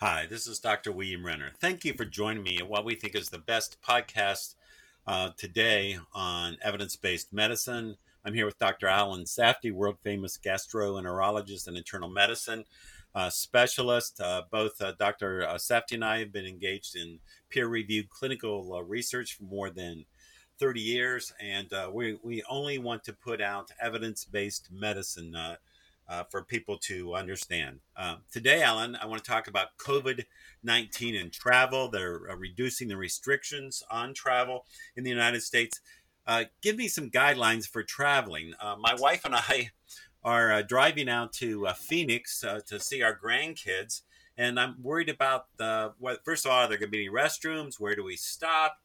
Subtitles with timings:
[0.00, 0.92] Hi, this is Dr.
[0.92, 1.52] William Renner.
[1.58, 4.54] Thank you for joining me at what we think is the best podcast
[5.06, 7.96] uh, today on evidence based medicine.
[8.22, 8.88] I'm here with Dr.
[8.88, 12.66] Alan Safdi, world famous gastroenterologist and internal medicine
[13.14, 14.20] uh, specialist.
[14.20, 15.46] Uh, both uh, Dr.
[15.48, 17.18] Uh, Safdi and I have been engaged in
[17.48, 20.04] peer reviewed clinical uh, research for more than
[20.58, 25.34] 30 years, and we, we only want to put out evidence based medicine
[26.08, 27.80] uh, for people to understand.
[27.96, 30.24] Uh, today, Alan, I want to talk about COVID
[30.62, 31.88] 19 and travel.
[31.88, 34.64] They're uh, reducing the restrictions on travel
[34.96, 35.80] in the United States.
[36.26, 38.52] Uh, give me some guidelines for traveling.
[38.60, 39.70] Uh, my wife and I
[40.24, 44.02] are uh, driving out to Phoenix to see our grandkids,
[44.36, 46.24] and I'm worried about the what.
[46.24, 47.78] First of all, are there going to be any restrooms?
[47.78, 48.78] Where do we stop?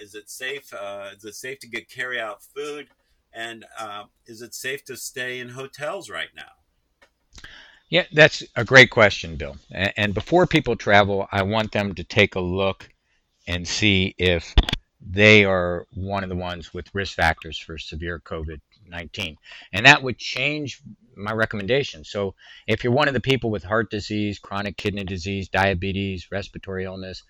[0.00, 0.72] is it safe?
[1.14, 2.88] is it safe to get carry out food?
[3.34, 7.42] And uh, is it safe to stay in hotels right now?
[7.88, 9.56] Yeah, that's a great question, Bill.
[9.70, 12.88] And before people travel, I want them to take a look
[13.46, 14.54] and see if
[15.00, 19.36] they are one of the ones with risk factors for severe COVID 19.
[19.72, 20.80] And that would change
[21.16, 22.04] my recommendation.
[22.04, 22.34] So,
[22.66, 27.22] if you're one of the people with heart disease, chronic kidney disease, diabetes, respiratory illness,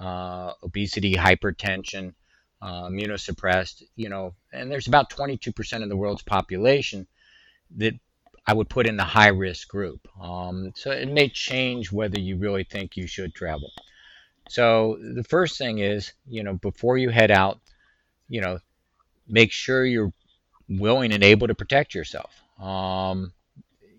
[0.00, 2.14] uh, obesity, hypertension,
[2.62, 7.06] uh, immunosuppressed, you know, and there's about 22% of the world's population
[7.76, 7.94] that
[8.46, 10.06] I would put in the high risk group.
[10.20, 13.70] Um, so it may change whether you really think you should travel.
[14.48, 17.58] So the first thing is, you know, before you head out,
[18.28, 18.60] you know,
[19.28, 20.12] make sure you're
[20.68, 22.32] willing and able to protect yourself.
[22.60, 23.32] Um,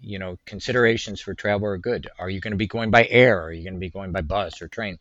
[0.02, 2.08] you know, considerations for travel are good.
[2.18, 3.44] Are you going to be going by air?
[3.44, 4.98] Are you going to be going by bus or train?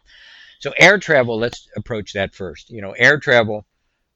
[0.59, 2.71] So air travel, let's approach that first.
[2.71, 3.67] You know, air travel,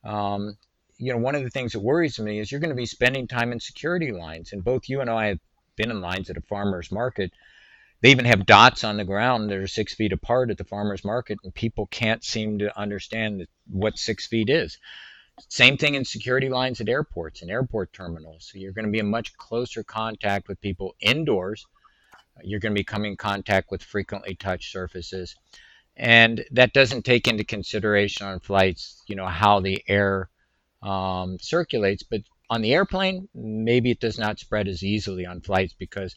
[0.05, 0.57] um,
[0.99, 3.27] you know, one of the things that worries me is you're going to be spending
[3.27, 4.53] time in security lines.
[4.53, 5.39] And both you and I have
[5.77, 7.33] been in lines at a farmer's market.
[8.03, 11.05] They even have dots on the ground that are six feet apart at the farmer's
[11.05, 14.79] market, and people can't seem to understand what six feet is.
[15.49, 18.51] Same thing in security lines at airports and airport terminals.
[18.51, 21.67] So you're going to be in much closer contact with people indoors.
[22.43, 25.37] You're going to be coming in contact with frequently touched surfaces
[25.97, 30.29] and that doesn't take into consideration on flights, you know, how the air
[30.83, 32.03] um, circulates.
[32.03, 36.17] But on the airplane, maybe it does not spread as easily on flights because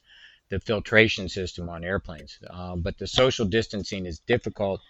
[0.50, 2.38] the filtration system on airplanes.
[2.50, 4.82] Um, but the social distancing is difficult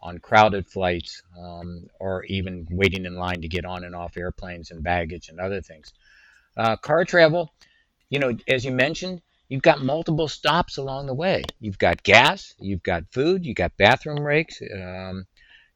[0.00, 4.70] on crowded flights um, or even waiting in line to get on and off airplanes
[4.70, 5.92] and baggage and other things.
[6.56, 7.52] Uh, car travel,
[8.10, 9.22] you know, as you mentioned,
[9.52, 11.42] you've got multiple stops along the way.
[11.60, 14.62] You've got gas, you've got food, you've got bathroom breaks.
[14.62, 15.26] Um,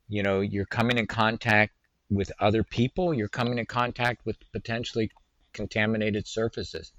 [0.08, 1.74] you know, you're coming in contact
[2.08, 3.12] with other people.
[3.12, 5.10] You're coming in contact with potentially
[5.52, 6.90] contaminated surfaces.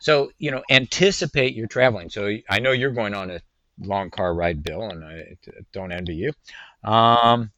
[0.00, 2.10] So, you know, anticipate your traveling.
[2.10, 3.40] So I know you're going on a
[3.80, 5.36] long car ride, Bill, and I
[5.72, 6.32] don't envy you.
[6.88, 7.50] Um,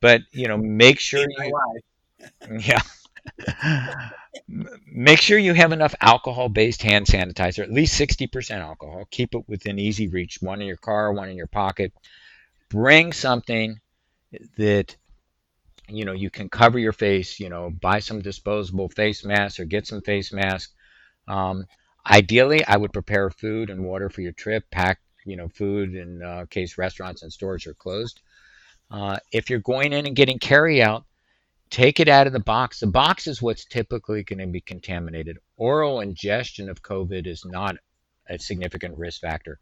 [0.00, 1.52] but you know, make sure you,
[2.60, 2.80] yeah.
[4.86, 9.06] Make sure you have enough alcohol based hand sanitizer, at least 60% alcohol.
[9.10, 11.92] Keep it within easy reach, one in your car, one in your pocket.
[12.68, 13.80] Bring something
[14.56, 14.96] that
[15.88, 19.64] you know you can cover your face you know buy some disposable face masks or
[19.64, 20.72] get some face masks
[21.28, 21.66] um,
[22.08, 26.22] ideally i would prepare food and water for your trip pack you know food in
[26.22, 28.20] uh, case restaurants and stores are closed
[28.90, 31.04] uh, if you're going in and getting carry out
[31.70, 32.80] Take it out of the box.
[32.80, 35.38] The box is what's typically going to be contaminated.
[35.56, 37.76] Oral ingestion of COVID is not
[38.28, 39.58] a significant risk factor,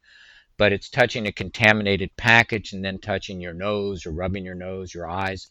[0.56, 4.92] but it's touching a contaminated package and then touching your nose or rubbing your nose,
[4.92, 5.50] your eyes.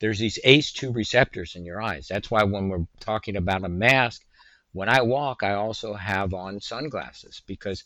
[0.00, 2.08] There's these ACE2 receptors in your eyes.
[2.08, 4.24] That's why when we're talking about a mask,
[4.72, 7.84] when I walk, I also have on sunglasses because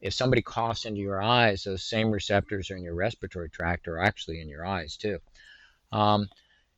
[0.00, 3.98] if somebody coughs into your eyes, those same receptors are in your respiratory tract are
[3.98, 5.18] actually in your eyes too.
[5.90, 6.28] Um,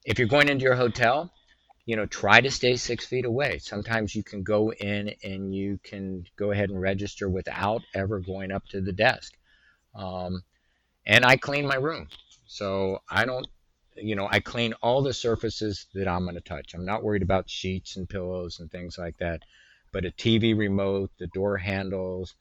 [0.05, 1.31] if you're going into your hotel,
[1.87, 3.59] you know, try to stay six feet away.
[3.59, 8.53] Sometimes you can go in and you can go ahead and register without ever going
[8.53, 9.33] up to the desk.
[9.95, 10.43] Um,
[11.07, 12.09] and I clean my room.
[12.47, 13.47] So I don't,
[13.97, 16.75] you know, I clean all the surfaces that I'm going to touch.
[16.75, 19.43] I'm not worried about sheets and pillows and things like that.
[19.93, 22.35] But a TV remote, the door handles,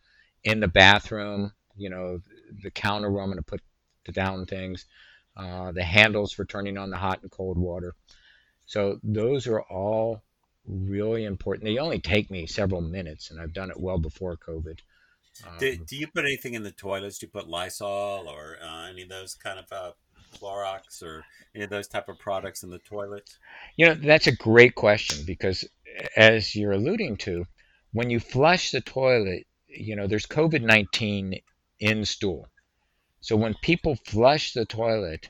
[0.44, 2.22] in the bathroom, you know,
[2.64, 3.62] the counter where I'm going to put
[4.14, 4.86] down things
[5.38, 7.96] uh, the handles for turning on the hot and cold water.
[8.66, 10.22] So those are all
[10.68, 11.66] really important.
[11.66, 14.80] They only take me several minutes, and I've done it well before COVID.
[15.48, 17.20] Um, do, do, you put anything in the toilets?
[17.20, 19.92] Do you put Lysol or uh, any of those kind of uh,
[20.36, 21.24] Clorox or
[21.56, 23.30] any of those type of products in the toilet?
[23.78, 25.66] You know, that's a great question because,
[26.16, 27.46] as you're alluding to,
[27.94, 31.40] when you flush the toilet, you know, there's COVID 19
[31.80, 32.48] in stool.
[33.22, 35.30] So when people flush the toilet,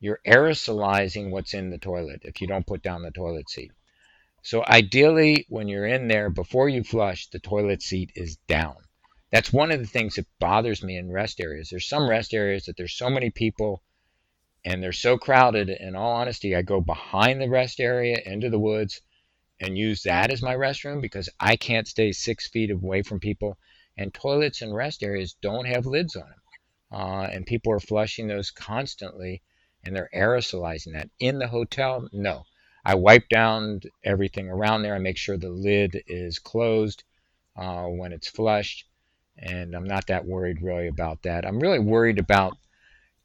[0.00, 3.72] you're aerosolizing what's in the toilet if you don't put down the toilet seat.
[4.42, 8.76] So ideally, when you're in there, before you flush, the toilet seat is down.
[9.32, 11.68] That's one of the things that bothers me in rest areas.
[11.68, 13.82] There's some rest areas that there's so many people
[14.64, 15.68] and they're so crowded.
[15.68, 19.00] In all honesty, I go behind the rest area into the woods
[19.60, 23.58] and use that as my restroom because I can't stay six feet away from people.
[23.96, 26.40] And toilets and rest areas don't have lids on them.
[26.90, 29.42] Uh, and people are flushing those constantly
[29.84, 31.08] and they're aerosolizing that.
[31.18, 32.44] In the hotel, no.
[32.84, 34.94] I wipe down everything around there.
[34.94, 37.04] I make sure the lid is closed
[37.56, 38.86] uh, when it's flushed.
[39.38, 41.44] And I'm not that worried really about that.
[41.44, 42.56] I'm really worried about,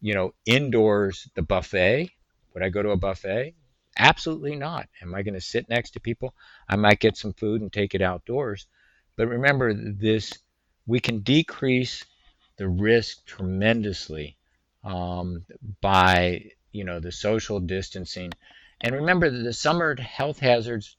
[0.01, 2.09] you know, indoors, the buffet.
[2.53, 3.55] Would I go to a buffet?
[3.97, 4.87] Absolutely not.
[5.01, 6.33] Am I going to sit next to people?
[6.67, 8.67] I might get some food and take it outdoors.
[9.15, 10.33] But remember this,
[10.87, 12.03] we can decrease
[12.57, 14.37] the risk tremendously
[14.83, 15.45] um,
[15.81, 18.31] by you know the social distancing.
[18.81, 20.95] And remember that the summer health hazards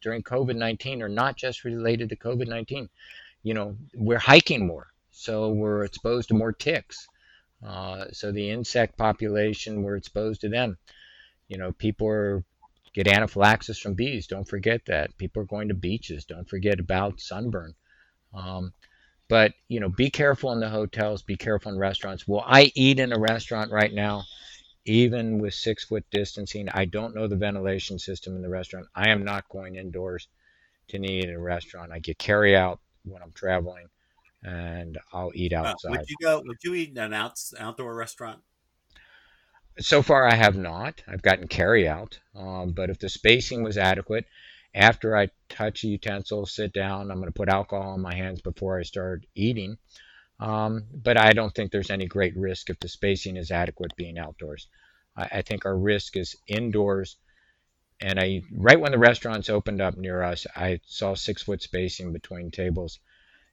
[0.00, 2.88] during COVID-19 are not just related to COVID-19.
[3.42, 7.08] You know, we're hiking more, so we're exposed to more ticks.
[7.64, 10.78] Uh, so the insect population, we're exposed to them.
[11.48, 12.44] You know, people are
[12.94, 14.26] get anaphylaxis from bees.
[14.26, 15.16] Don't forget that.
[15.18, 16.24] People are going to beaches.
[16.24, 17.74] Don't forget about sunburn.
[18.32, 18.72] Um,
[19.28, 21.22] but you know, be careful in the hotels.
[21.22, 22.26] Be careful in restaurants.
[22.26, 24.24] Will I eat in a restaurant right now?
[24.84, 28.86] Even with six foot distancing, I don't know the ventilation system in the restaurant.
[28.94, 30.28] I am not going indoors
[30.88, 31.90] to eat in a restaurant.
[31.90, 33.88] I get carry out when I'm traveling,
[34.44, 35.88] and I'll eat outside.
[35.88, 36.42] Uh, would you go?
[36.44, 38.40] Would you eat in an out, outdoor restaurant?
[39.78, 41.02] So far, I have not.
[41.06, 44.24] I've gotten carry out, um, but if the spacing was adequate,
[44.76, 48.42] after I touch a utensil, sit down, I'm going to put alcohol on my hands
[48.42, 49.78] before I start eating.
[50.38, 54.18] Um, but I don't think there's any great risk if the spacing is adequate being
[54.18, 54.68] outdoors.
[55.16, 57.16] I, I think our risk is indoors.
[58.02, 62.12] And I, right when the restaurants opened up near us, I saw six foot spacing
[62.12, 63.00] between tables.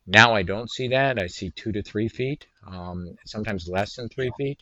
[0.05, 1.21] Now I don't see that.
[1.21, 4.61] I see two to three feet, um, sometimes less than three feet.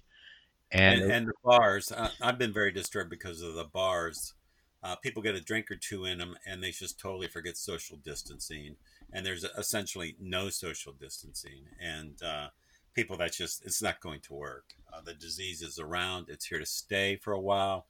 [0.71, 4.35] And, and, and the bars, uh, I've been very disturbed because of the bars
[4.83, 7.97] uh, people get a drink or two in them and they just totally forget social
[7.97, 8.75] distancing.
[9.13, 11.65] And there's essentially no social distancing.
[11.79, 12.47] And uh,
[12.93, 14.73] people that's just it's not going to work.
[14.91, 16.27] Uh, the disease is around.
[16.29, 17.85] It's here to stay for a while.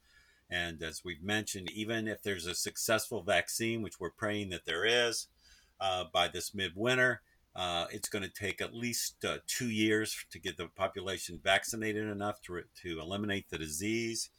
[0.50, 4.84] And as we've mentioned even if there's a successful vaccine which we're praying that there
[4.84, 5.28] is
[5.80, 7.22] uh, by this midwinter
[7.54, 12.08] uh, it's going to take at least uh, two years to get the population vaccinated
[12.08, 14.30] enough to, to eliminate the disease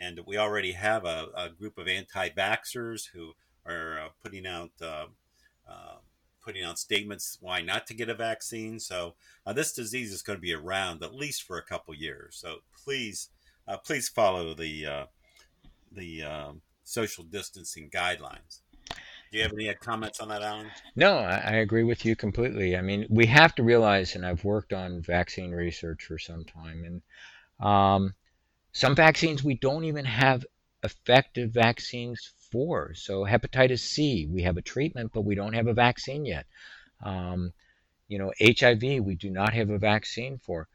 [0.00, 3.32] and we already have a, a group of anti-vaxxers who
[3.66, 5.06] are uh, putting out uh,
[5.68, 5.96] uh,
[6.42, 8.80] putting out statements why not to get a vaccine.
[8.80, 9.14] So
[9.46, 12.36] uh, this disease is going to be around at least for a couple years.
[12.40, 13.28] So please,
[13.68, 15.06] uh, please follow the
[15.92, 18.60] the um, social distancing guidelines.
[19.30, 20.66] Do you have any comments on that, Alan?
[20.96, 22.76] No, I, agree with you completely.
[22.76, 26.84] I mean, we have to realize, and I've worked on vaccine research for some time,
[26.84, 28.14] and um,
[28.72, 30.44] some vaccines we don't even have
[30.82, 32.94] effective vaccines for.
[32.94, 36.46] So hepatitis C, we have a treatment, but we don't have a vaccine yet.
[37.02, 37.52] Um,
[38.08, 40.68] you know, HIV, we do not have a vaccine for.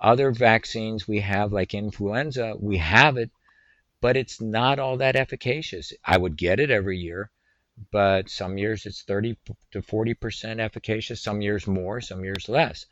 [0.00, 3.30] Other vaccines we have, like influenza, we have it,
[4.00, 5.92] but it's not all that efficacious.
[6.04, 7.30] I would get it every year,
[7.90, 9.36] but some years it's 30
[9.72, 12.86] to 40 percent efficacious, some years more, some years less,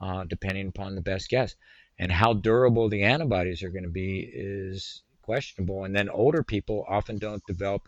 [0.00, 1.56] uh, depending upon the best guess
[2.02, 5.84] and how durable the antibodies are going to be is questionable.
[5.84, 7.82] And then older people often don't develop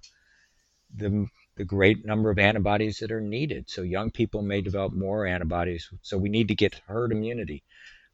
[0.95, 3.69] the the great number of antibodies that are needed.
[3.69, 5.91] So young people may develop more antibodies.
[6.03, 7.65] So we need to get herd immunity.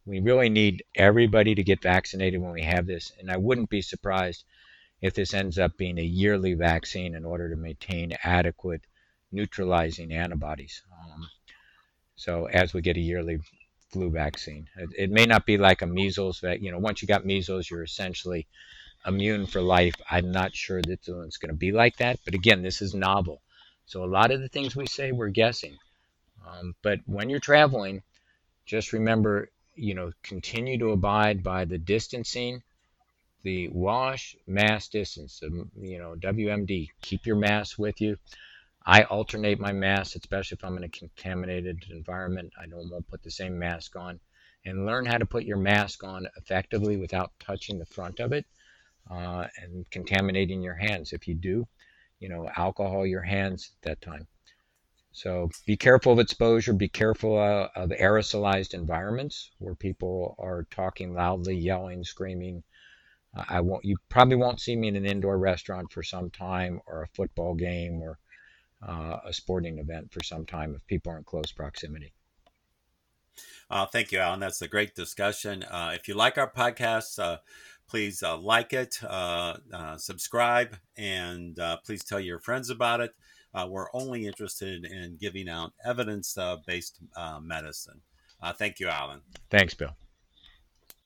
[0.06, 3.12] We really need everybody to get vaccinated when we have this.
[3.18, 4.44] And I wouldn't be surprised
[5.02, 8.82] if this ends up being a yearly vaccine in order to maintain adequate
[9.32, 10.82] neutralizing antibodies.
[10.92, 11.28] Um,
[12.16, 13.40] so as we get a yearly
[13.90, 14.68] flu vaccine.
[14.76, 17.68] It, it, may not be like a measles that, you know, once you got measles,
[17.68, 18.46] you're essentially
[19.06, 19.94] immune for life.
[20.10, 22.18] I'm not sure that it's going to be like that.
[22.24, 23.40] But again, this is novel.
[23.86, 25.76] So a lot of the things we say, we're guessing.
[26.46, 28.02] Um, but when you're traveling,
[28.66, 32.62] just remember, you know, continue to abide by the distancing,
[33.42, 36.90] the wash, mask distance, the, you know, WMD.
[37.02, 38.16] Keep your mask with you.
[38.84, 42.52] I alternate my masks, especially if I'm in a contaminated environment.
[42.60, 44.20] I don't won't put the same mask on.
[44.64, 48.44] And learn how to put your mask on effectively without touching the front of it
[49.10, 51.12] uh, and contaminating your hands.
[51.12, 51.66] If you do,
[52.18, 54.26] you know, alcohol your hands at that time.
[55.12, 56.72] So be careful of exposure.
[56.72, 62.62] Be careful uh, of aerosolized environments where people are talking loudly, yelling, screaming.
[63.34, 63.84] Uh, I won't.
[63.84, 67.54] You probably won't see me in an indoor restaurant for some time, or a football
[67.54, 68.18] game, or
[68.86, 72.12] uh, a sporting event for some time if people are in close proximity.
[73.70, 74.40] Uh, thank you, Alan.
[74.40, 75.62] That's a great discussion.
[75.62, 77.38] Uh, if you like our podcast, uh,
[77.88, 83.12] please uh, like it, uh, uh, subscribe, and please tell your friends about it.
[83.68, 87.00] we're only interested in giving out evidence based
[87.40, 88.00] medicine.
[88.56, 89.20] thank you, Alan.
[89.50, 89.96] Thanks, Bill.